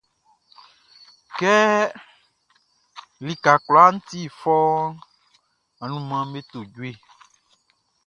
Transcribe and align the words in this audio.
Kɛ 1.37 1.53
lika 3.25 3.53
kwlaa 3.65 3.91
ti 4.07 4.19
fɔuunʼn, 4.39 4.99
anunmanʼm 5.83 6.29
be 6.33 6.41
to 6.51 6.59
jue. 6.73 6.91